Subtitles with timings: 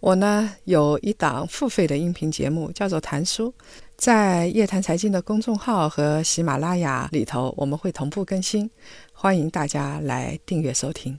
[0.00, 3.48] 我呢有一档付费的音频节目，叫做《谈书》，
[3.96, 8.70] 在夜谈财经的公众号和喜马拉雅里头，我们会同步更新，
[9.12, 11.18] 欢迎大家来订阅收听。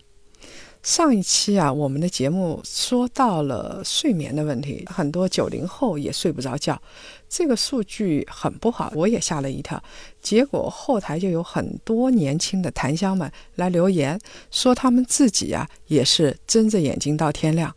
[0.81, 6.81] 上一期啊，我们的节目说到了睡眠的问题，很多九零后也睡不着觉，
[7.27, 9.83] 这个数据很不好，我也吓了一跳。
[10.21, 14.17] 结果后台就有很多年轻的檀香们来留言，
[14.51, 17.75] 说他们自己啊也是睁着眼睛到天亮。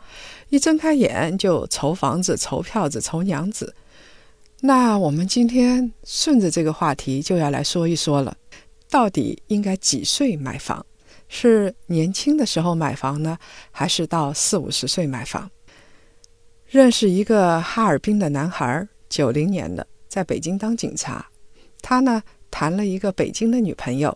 [0.53, 3.75] 一睁开眼就筹房子、筹票子、筹娘子。
[4.61, 8.37] 那我们今天顺着这个话题就要来说一说了，
[8.91, 10.85] 到底应该几岁买房？
[11.27, 13.39] 是年轻的时候买房呢，
[13.71, 15.51] 还是到四五十岁买房？
[16.67, 21.27] 认识一个哈尔滨的男孩，九零年的，在北京当警察。
[21.81, 24.15] 他呢谈了一个北京的女朋友，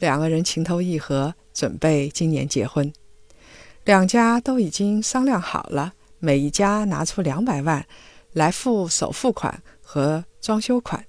[0.00, 2.92] 两个人情投意合，准备今年结婚。
[3.90, 7.84] 两家都已经商量好了，每一家拿出两百万
[8.34, 11.04] 来付首付款和装修款。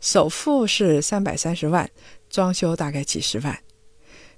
[0.00, 1.88] 首付是三百三十万，
[2.28, 3.56] 装修大概几十万。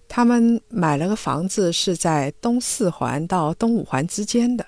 [0.06, 4.66] 他们买了个房子，是在东四环到东五环之间的，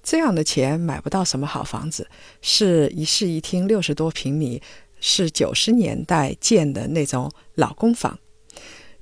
[0.00, 2.08] 这样的钱买不到什么好房子，
[2.42, 4.62] 是一室一厅，六十多平米，
[5.00, 8.16] 是九十年代建的那种老公房。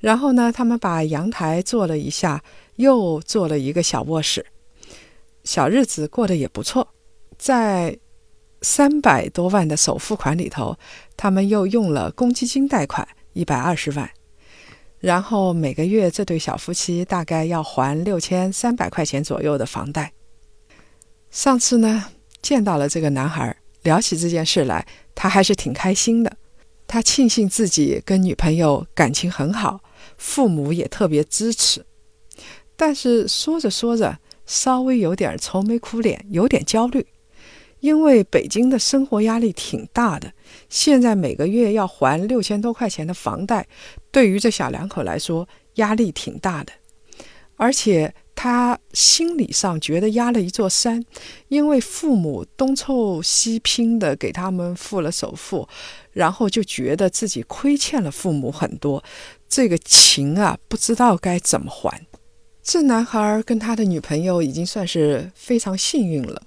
[0.00, 2.42] 然后呢，他们把阳台做了一下。
[2.76, 4.46] 又做了一个小卧室，
[5.44, 6.88] 小日子过得也不错。
[7.36, 7.98] 在
[8.62, 10.74] 三百多万的首付款里头，
[11.14, 14.08] 他们又用了公积金贷款一百二十万，
[14.98, 20.14] 然后每个月这对小夫妻大概要还六千三百块钱左右的房贷。
[21.30, 22.06] 上次呢，
[22.40, 26.34] 见到了这个男孩，聊起这件事来，他还是挺开心的。
[26.86, 29.78] 他庆幸自己跟女朋友感情很好，
[30.20, 31.82] 父母也特别支持。
[32.76, 37.06] 但是说着说着，稍微有点愁眉苦脸，有点焦虑，
[37.80, 40.30] 因为北京的生活压力挺大的，
[40.68, 43.66] 现在每个月要还六千多块钱的房贷，
[44.10, 46.72] 对于这小两口来说压力挺大的，
[47.56, 51.04] 而且他心理上觉得压了一座山，
[51.48, 55.68] 因为父母东凑西拼的给他们付了首付，
[56.12, 59.04] 然后就觉得自己亏欠了父母很多，
[59.46, 62.06] 这个情啊，不知道该怎么还。
[62.62, 66.40] 这男孩跟他的女朋友已经算是非常幸运了，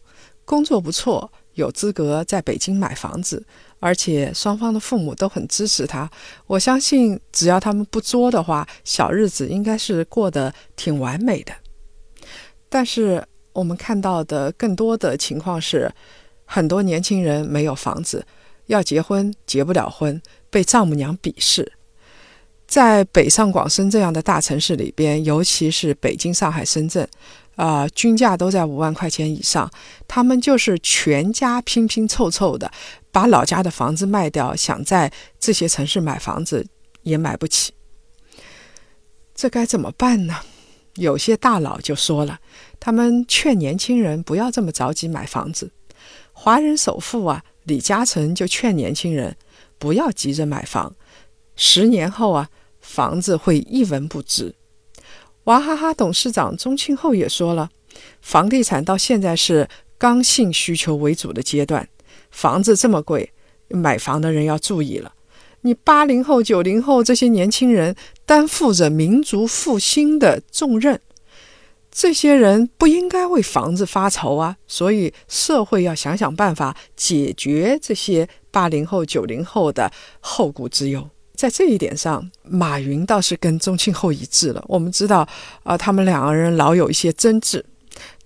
[0.46, 3.46] 工作不错，有资格在北京买房子，
[3.80, 6.10] 而且双方的父母都很支持他。
[6.48, 11.54] 我相信，只要他们不作的话，小日子应该是过得挺完美的。
[12.74, 15.94] 但是我们看到的更多的情况是，
[16.44, 18.26] 很多年轻人没有房子，
[18.66, 20.20] 要结婚结不了婚，
[20.50, 21.72] 被丈母娘鄙视。
[22.66, 27.08] 在北上广深这样的大城市里边，尤其是北京、上海、深圳，
[27.58, 29.70] 啊，均价都在五万块钱以上。
[30.08, 32.72] 他们就是全家拼拼凑凑的，
[33.12, 36.66] 把老家的房子卖掉，想在这些城市买房子
[37.04, 37.72] 也买不起。
[39.36, 40.40] 这该怎么办呢？
[40.96, 42.40] 有些大佬就说了，
[42.80, 45.72] 他们劝年轻人不要这么着急买房子。
[46.32, 49.36] 华人首富啊，李嘉诚就劝年轻人
[49.78, 50.96] 不要急着买房，
[51.56, 52.50] 十年后啊。
[52.86, 54.54] 房子会一文不值。
[55.46, 57.70] 娃哈哈董事长钟庆后也说了，
[58.22, 61.88] 房地产到现在是刚性需求为主的阶段，
[62.30, 63.32] 房子这么贵，
[63.70, 65.14] 买房的人要注意了。
[65.64, 71.00] 你八零后、九零后这些年轻人担负着民族复兴的重任，
[71.92, 74.58] 这些人不应该为房子发愁啊！
[74.68, 81.10] 所以社会要想想办法解决这些八零后、九零后的后顾之忧。
[81.36, 84.64] 在这一点上，马云倒是跟宗庆后一致了。
[84.68, 85.28] 我们知道，
[85.64, 87.66] 啊，他们两个人老有一些争执，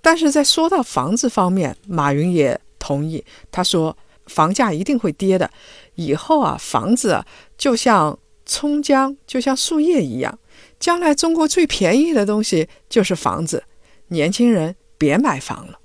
[0.01, 3.23] 但是在说到房子方面，马云也同意。
[3.49, 3.95] 他说，
[4.27, 5.49] 房价一定会跌的。
[5.95, 7.25] 以后啊，房子啊，
[7.57, 10.37] 就像葱姜，就像树叶一样，
[10.79, 13.63] 将来中国最便宜的东西就是房子。
[14.09, 15.79] 年轻人别买房了。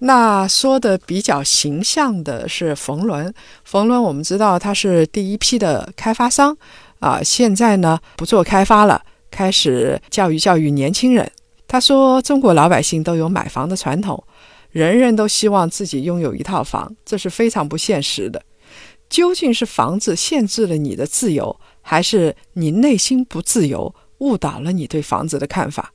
[0.00, 3.32] 那说的比较形象的是冯仑，
[3.64, 6.54] 冯仑我们知道他是第一批的开发商，
[6.98, 11.32] 啊，现在呢不做开发了，开始教育教育年轻人。
[11.66, 14.22] 他说中国老百姓都有买房的传统，
[14.76, 18.42] 人人都希望自己拥有一套房，这是非常不现实的。
[19.08, 25.94] 究竟是房子限制了你的自由，还是你内心不自由，误导了你对房子的看法？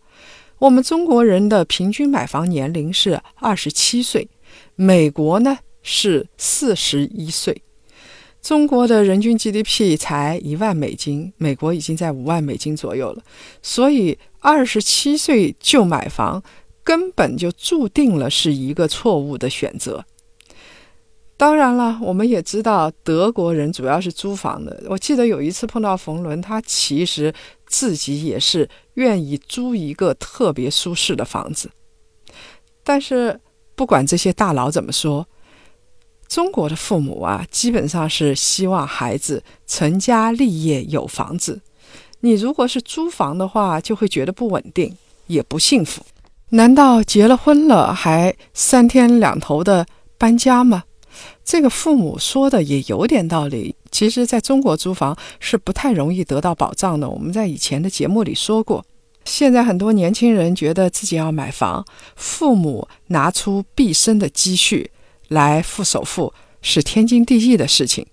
[0.58, 4.28] 我们中国人的平均买房年龄是二十七岁，
[4.74, 7.62] 美国呢是四十一岁。
[8.42, 13.22] 中国的人均 GDP 才一万美金，美国已经在五万美金左右了，
[13.62, 16.42] 所以二十七岁就买房，
[16.84, 20.06] 根本就注定了是一个错误的选择。
[21.38, 24.84] 当然了，我们也知道德国人主要是租房的。
[24.88, 27.34] 我记得有一次碰到冯仑，他其实
[27.66, 31.70] 自己也是愿意租一个特别舒适的房子。
[32.84, 33.40] 但是
[33.76, 35.28] 不管这些大佬怎么说。
[36.28, 41.60] 中国的父母啊，基本上是希望孩子成家立业有房子。
[42.22, 44.96] 你如果是租房的话，就会觉得不稳定，
[45.28, 46.02] 也不幸福。
[46.52, 49.86] 难道结了婚了还三天两头的
[50.18, 50.84] 搬家吗？
[51.44, 53.76] 这个父母说的也有点道理。
[53.90, 57.10] 其实，在中国租房是不太容易得到保障的。
[57.10, 58.86] 我们在以前的节目里说过，
[59.26, 64.92] 现在很多年轻人觉得自己要买房，父母拿出毕生的积蓄。
[65.30, 68.06] 来付首付是天经地义的事情，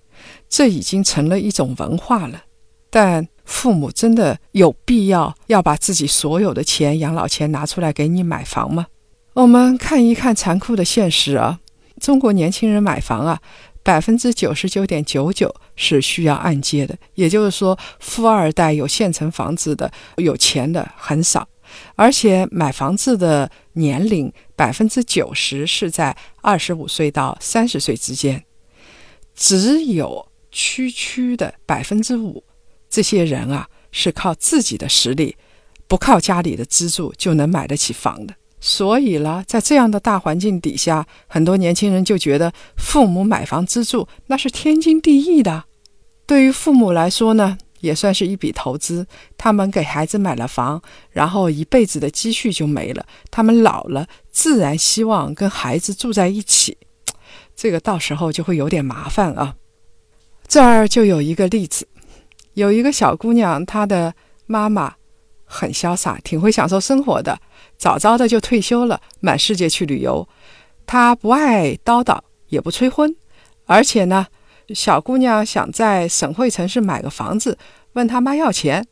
[0.48, 2.44] 这已经成了一种文化了。
[2.90, 8.86] 但父母真的有必要要把自己所有的钱、养老钱拿出来给你买房吗？
[9.32, 11.58] 我们看一看残酷的现实啊！
[11.98, 13.40] 中国年轻人买房啊，
[13.82, 21.48] 百分之九十九点九九是需要按揭的，也就是说，富二代有现成房子的、有钱的很少。
[21.96, 28.44] 而且买房子的年龄百分之九十是在二十五岁到三十岁之间，
[29.34, 32.44] 只有区区的百分之五，
[32.88, 35.36] 这些人啊是靠自己的实力，
[35.86, 38.34] 不靠家里的资助就能买得起房的。
[38.60, 45.64] 所以呢，在这样的大环境底下，很多年轻人就觉得父母买房资助那是天经地义的。
[46.26, 47.58] 对于父母来说呢？
[47.80, 49.06] 也算是一笔投资。
[49.36, 50.82] 他们给孩子买了房，
[51.12, 53.06] 然后一辈子的积蓄就没了。
[53.30, 56.76] 他们老了，自然希望跟孩子住在一起。
[57.54, 59.54] 这个到时候就会有点麻烦啊。
[60.48, 61.86] 这儿就有一个例子，
[62.58, 64.12] 有一个小姑娘，她的
[64.46, 64.94] 妈妈
[65.44, 67.38] 很潇洒，挺会享受生活的，
[67.76, 70.28] 早早的就退休了，满世界去旅游。
[70.84, 72.18] 她不爱叨叨，
[72.48, 73.14] 也不催婚，
[73.66, 74.26] 而且呢。
[74.74, 77.56] 小姑娘想在省会城市买个房子，
[77.94, 78.86] 问他妈要钱，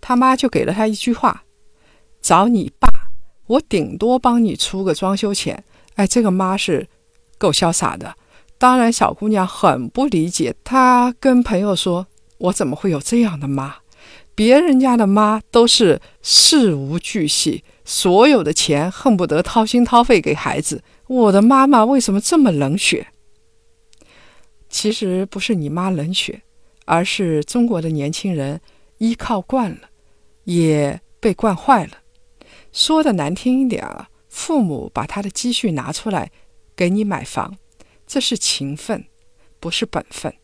[0.00, 1.42] 他妈就给了她一句话
[2.22, 2.88] ：“找你爸，
[3.48, 5.64] 我顶多帮你出个装修钱。”
[5.96, 6.86] 哎，这个妈是
[7.38, 8.14] 够潇洒的。
[8.56, 12.06] 当然，小姑娘很不理解，她跟朋友说
[12.38, 13.76] ：“我怎么会有这样的妈？
[14.34, 23.06] 别人家的妈都是事无巨细，所有的钱恨不得掏心掏肺给孩子，我的妈妈为什么这么冷血？”
[24.68, 26.42] 其实不是你妈冷血，
[26.84, 28.60] 而是中国的年轻人
[28.98, 29.88] 依靠惯了，
[30.44, 31.92] 也被惯坏了。
[32.72, 36.30] 说的难听一点啊，父母把他的积蓄拿出来
[36.76, 37.56] 给你买房，
[38.06, 39.06] 这是情分，
[39.58, 40.34] 不是本分。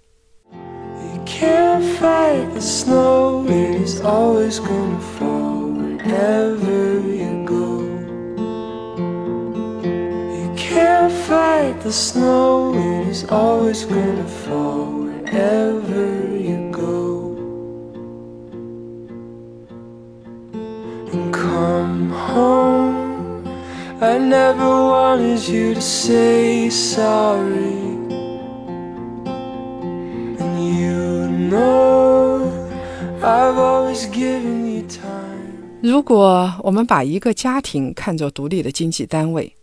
[1.33, 7.69] can't fight the snow, it's always gonna fall wherever you go.
[10.39, 12.75] You can't fight the snow,
[13.09, 17.01] it's always gonna fall wherever you go.
[21.13, 23.47] And come home,
[24.03, 27.82] I never wanted you to say sorry.
[35.83, 39.55] 如果我们把一个家庭看作独立的经济单位，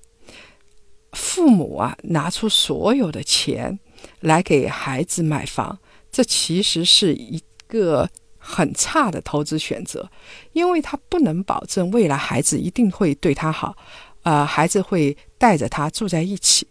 [1.13, 3.79] 父母啊，拿出所有的钱
[4.19, 5.79] 来给孩子买房，
[6.11, 10.09] 这其实是一个很差的投资选择，
[10.53, 13.75] 因为他不能保证未来孩子一定会对他好，
[14.21, 16.67] 呃，孩子会带着他住在一起。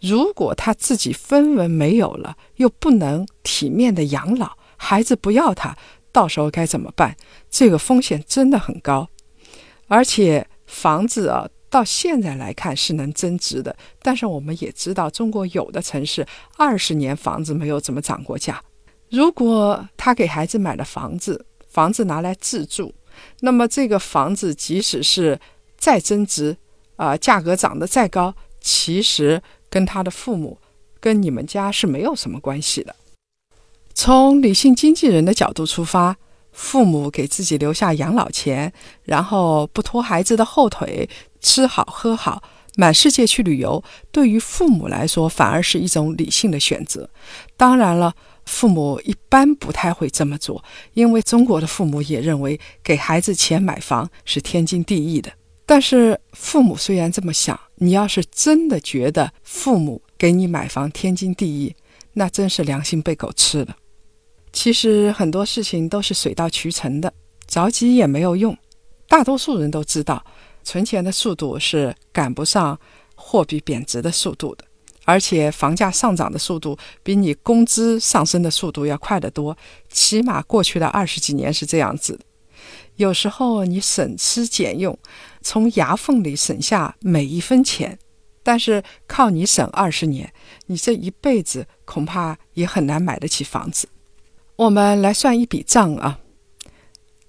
[0.00, 5.76] 如果他自己分文没有了，又不能体面的养老，孩子不要他，
[6.12, 7.16] 到时候该怎么办？
[7.50, 9.08] 这个风险真的很高，
[9.88, 11.48] 而且房子啊。
[11.68, 16.24] 到现在来看是能增值的，但是我们也知道，中国有的城市
[16.56, 18.62] 二十年房子没有怎么涨过价。
[19.10, 22.94] 如果他给孩子买了房子，房子拿来自住，
[23.40, 25.38] 那么这个房子即使是
[25.76, 26.56] 再增值，
[26.94, 30.56] 啊，价格涨得再高，其实跟他的父母、
[31.00, 32.94] 跟你们家是没有什么关系的。
[33.96, 36.16] 从理性经纪人的角度出发。
[36.52, 38.72] 父母给自己留下养老钱，
[39.02, 41.06] 然后不拖孩子的后腿，
[41.38, 42.42] 吃好喝好，
[42.76, 47.10] 满世界去旅游，对于父母来说反而是一种理性的选择。
[47.58, 48.14] 当然了，
[48.46, 55.30] 父母一般不太会这么做，因为中国的父母也认为给孩子钱买房是天经地义的。
[55.66, 61.76] 但是父母虽然这么想，你要是真的觉得父母给你买房天经地义，
[62.14, 63.76] 那真是良心被狗吃了。
[64.56, 67.12] 其实很多事情都是水到渠成的，
[67.46, 68.56] 着急也没有用。
[69.06, 70.24] 大多数人都知道，
[70.64, 72.80] 存钱的速度是赶不上
[73.14, 74.64] 货币贬值的速度的，
[75.04, 79.54] 而且房价上涨的速度比你工资上升的速度要快得多。
[79.90, 82.18] 起码过去的二十几年是这样子。
[82.94, 84.98] 有时候你省吃俭用，
[85.42, 87.98] 从牙缝里省下每一分钱，
[88.42, 90.32] 但是靠你省二十年，
[90.64, 93.86] 你这一辈子恐怕也很难买得起房子。
[94.56, 96.18] 我们来算一笔账啊！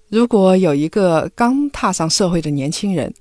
[0.08, 3.12] 如果有一个刚踏上社会的年轻人，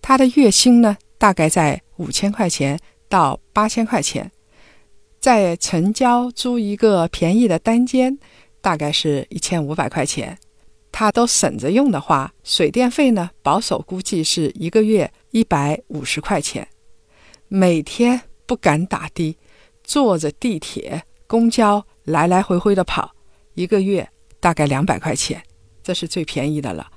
[0.00, 4.30] 他的月薪呢大概在五千块钱到八千块钱，
[5.18, 8.16] 在城郊租一个便宜的单间，
[8.60, 10.38] 大概是一千五百块钱，
[10.92, 16.68] 他都省着用的话，水电费呢保守估计是一个月一百五十块钱，
[17.48, 19.36] 每天不敢打的，
[19.82, 23.16] 坐着地铁、公交来来回回的跑。
[23.58, 25.42] 一个月大概两百块钱，
[25.82, 26.92] 这是最便宜的了。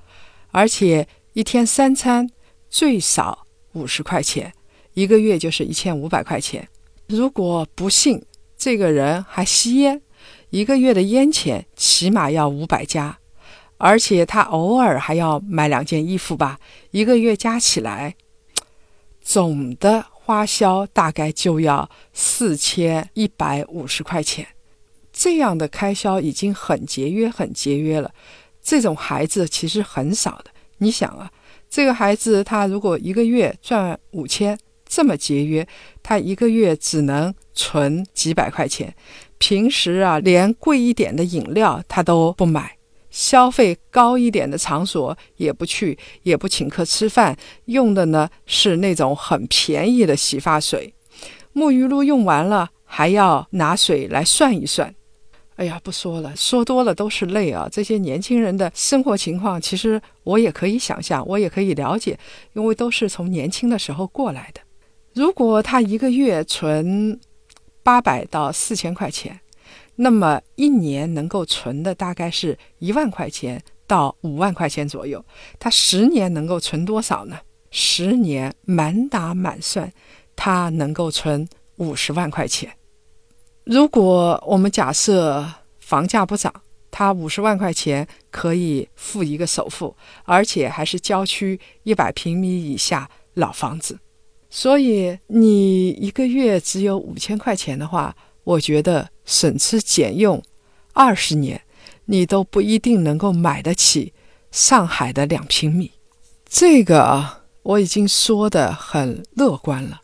[0.51, 2.29] 而且一天三餐
[2.69, 4.53] 最少五十块钱，
[4.93, 6.67] 一个月就是一千五百块钱。
[7.07, 8.23] 如果不幸
[8.55, 10.03] 这个人还吸烟，
[10.51, 13.17] 一个月的烟钱起码要五百加，
[13.77, 16.59] 而且他偶尔还要买两件衣服吧，
[16.91, 18.15] 一个月加起来，
[19.19, 24.47] 总的花销大概就要四千一百五十块钱。
[25.21, 28.11] 这样的开销已经很节约，很节约了。
[28.59, 30.45] 这种孩子其实很少的。
[30.79, 31.29] 你想啊，
[31.69, 35.67] 这个孩子他如果一个月赚五千，这么节约，
[36.01, 38.91] 他一个月只能存几百块钱。
[39.37, 42.75] 平时啊，连贵一点的饮料他都不买，
[43.11, 50.91] 消费高一点的场所也不去，也不请客吃饭，用的呢是那种很便宜的洗发水。
[51.53, 54.95] 沐浴露用完了，还要拿水来涮一涮。
[55.61, 57.69] 哎呀，不说了，说多了都是泪啊！
[57.71, 62.17] 这些年轻人的生活情况，其实我也可以想象，我也可以了解，
[62.53, 64.61] 因为都是从年轻的时候过来的。
[65.13, 67.19] 如果他一个月存
[67.83, 69.39] 八百到四千块钱，
[69.97, 75.23] 那么一年能够存的大概是一万块钱到五万块钱左右。
[75.59, 77.37] 他十年能够存多少呢？
[77.69, 79.93] 十年满打满算，
[80.35, 82.73] 他能够存五十万块钱。
[83.63, 85.45] 如果我们假设
[85.79, 86.51] 房价不涨，
[86.89, 93.99] 他五十万块钱可以付一个首付，而且还是郊区一百平米以下老房子。
[94.49, 100.41] 所以你一个月只有五千块钱的话，我觉得省吃俭用
[100.93, 101.61] 二十年，
[102.05, 104.11] 你都不一定能够买得起
[104.51, 105.91] 上海的两平米。
[106.45, 110.01] 这个，我已经说的很乐观了。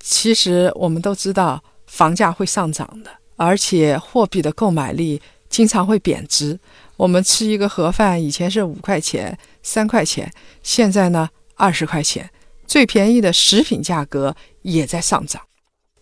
[0.00, 1.62] 其实我们都知道。
[1.96, 6.60] 房价会上涨的，而且货币的购买力经常会贬值。
[6.98, 10.30] 我们吃一个盒饭以前是五块钱、三块钱，
[10.62, 12.28] 现在呢二十块钱。
[12.66, 15.40] 最便宜的食品价格也在上涨。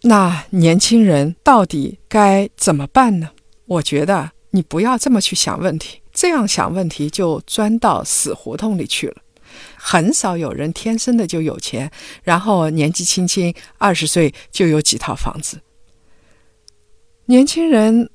[0.03, 3.31] 那年轻人到底该怎么办呢？
[3.67, 9.17] 我觉得你不要这么去想问题，这样想问题就钻到死胡同里去了。
[9.77, 11.89] 很少有人天生的就有钱，
[12.25, 15.61] 然后年纪轻轻二十岁就有几套房子。
[17.27, 18.11] 年轻人，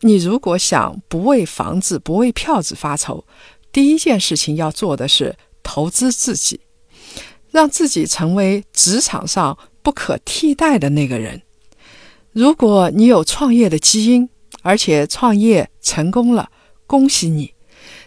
[0.00, 3.24] 你如果想不为房子、不为票子发愁，
[3.72, 6.60] 第一件事情要做的是投资自己，
[7.50, 11.40] 让自己成为职场上不可替代的那个人。
[12.32, 14.28] 如果你有创业的基因，
[14.60, 16.50] 而且创业成功了，
[16.86, 17.54] 恭喜你，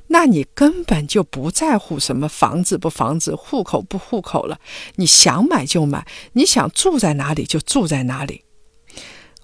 [0.08, 4.60] 那你根本就不在乎什么房子不房子、户口不户口了。
[4.98, 8.45] 你想买就买，你想住在哪里就住在哪里。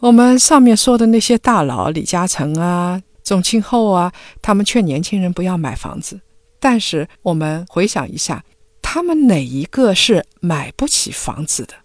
[0.01, 6.19] 我们上面说的那些大佬，李嘉诚啊、宗庆后啊，他们劝年轻人不要买房子。
[6.59, 8.43] 但是我们回想一下，
[8.81, 11.75] 他们哪一个是买不起房子的？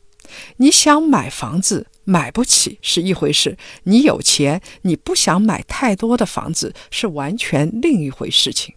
[0.57, 8.75] 你想买房子买不起是一回事，你有钱，你不想买太多的房子是完全另一回事情。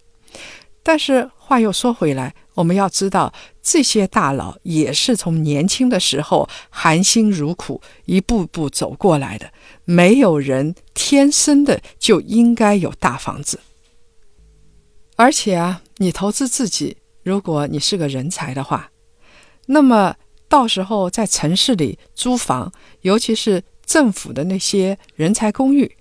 [0.82, 2.34] 但是话又说回来。
[2.56, 9.50] 我们要知道，这些大佬也是从年轻的时候含辛茹苦一步步走过来的。
[9.86, 13.62] 没有人天生的就应该有大房子。
[15.16, 18.92] 而且啊，你投资自己，如果你是个人才的话，
[19.68, 20.16] 那么
[20.50, 25.96] 到时候在城市里租房，尤其是政府的那些人才公寓，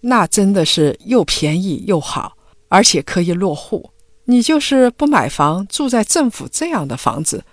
[0.00, 2.38] 那真的是又便宜又好，
[2.68, 3.90] 而且可以落户。
[4.32, 7.44] 你就是不买房，住在政府这样的房子，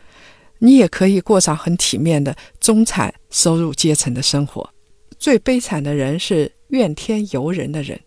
[0.59, 4.69] 你也可以过上很体面的中产收入阶层的生活。
[5.17, 7.99] 最悲惨的人是怨天尤人的人。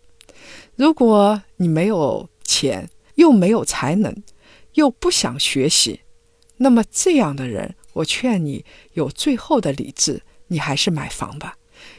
[0.75, 4.11] 如果你没有钱，又没有才能，
[4.73, 5.99] 又不想学习，
[6.57, 11.55] 那么这样的人，我劝你有最后的理智，你还是买房吧，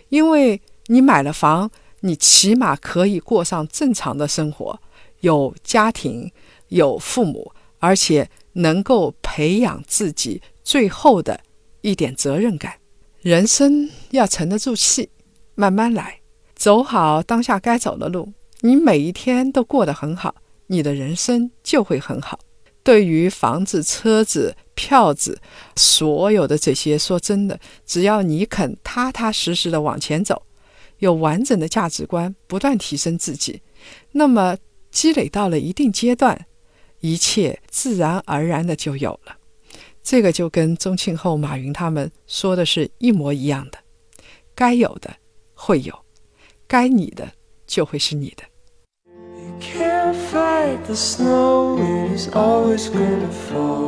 [0.08, 4.80] 因为你买了房，你起码可以过上正常的生活，
[5.20, 6.32] 有家庭，
[6.68, 11.40] 有父母，而且能够培养自己最后的
[11.80, 12.74] 一点责任感。
[13.20, 15.08] 人生要沉得住气，
[15.54, 16.20] 慢慢来，
[16.54, 18.32] 走好当下该走的路。
[18.60, 20.34] 你每一天都过得很好，
[20.68, 22.38] 你的人生就会很好。
[22.82, 25.40] 对于房子、车子、票子，
[25.74, 30.42] 所有的这些，说真的，只要你肯踏踏实实的往前走，
[30.98, 33.62] 有完整的价值观，不断提升自己，
[34.12, 34.58] 那么
[34.90, 36.46] 积累到了一定阶段，
[37.04, 39.36] 一切自然而然的就有了。
[40.02, 43.76] 这个就跟宗庆后、马云他们说的是一模一样的：
[44.54, 45.14] 该有的
[45.52, 45.94] 会有，
[46.66, 47.30] 该你的
[47.66, 48.44] 就会是你的。
[49.06, 53.83] You can't fight the snow it is always gonna fall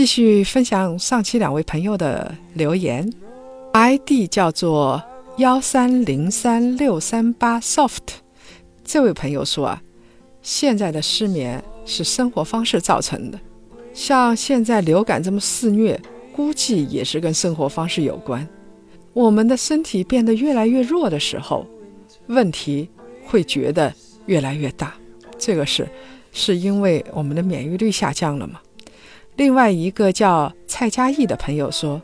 [0.00, 3.06] 继续分享上期两位朋友的留言
[3.74, 5.02] id 叫做
[5.36, 7.98] 幺三零三六三八 soft
[8.82, 9.82] 这位朋友说啊
[10.40, 13.38] 现在的失眠是生活方式造成的，
[13.92, 16.00] 像现在流感这么肆虐，
[16.34, 18.48] 估计也是跟生活方式有关。
[19.12, 21.66] 我们的身体变得越来越弱的时候，
[22.28, 22.88] 问题
[23.26, 23.92] 会觉得
[24.24, 24.94] 越来越大。
[25.36, 25.86] 这个是
[26.32, 28.62] 是因为我们的免疫力下降了吗？
[29.40, 31.98] 另外一个叫蔡佳义的朋友说：“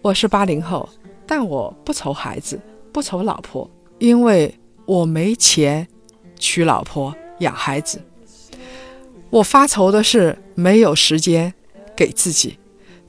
[0.00, 0.88] 我是八零后，
[1.26, 2.58] 但我不愁孩子，
[2.90, 5.86] 不愁老婆，因为我没钱
[6.38, 8.00] 娶老婆养孩子。”
[9.28, 11.52] 我发愁的是没有时间
[11.94, 12.58] 给自己。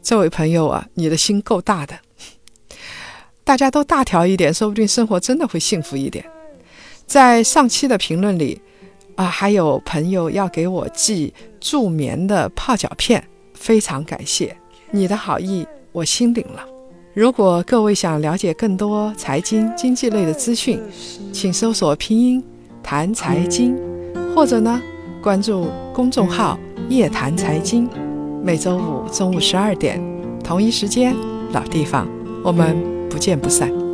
[0.01, 1.97] 这位朋友啊，你的心够大的。
[3.45, 6.29] 大家都大条一点，说不定生活真的会幸福一点。
[7.05, 8.61] 在上期的评论里
[9.17, 13.21] 啊，还有朋友要给我寄助眠的泡脚片，
[13.53, 14.55] 非常感谢
[14.91, 16.63] 你的好意，我心领了。
[17.13, 20.79] 如果各位想了解更多财经经济类的资讯，
[21.33, 22.43] 请搜索拼音
[22.83, 23.75] 谈财经，
[24.35, 24.79] 或者呢？
[25.19, 27.89] 关注公众号“夜谈财经”，
[28.45, 29.99] 每周五中午十二点，
[30.43, 31.15] 同一时间，
[31.51, 32.07] 老地方，
[32.43, 32.77] 我们
[33.09, 33.86] 不见不散。